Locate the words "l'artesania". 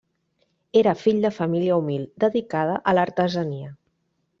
3.01-3.75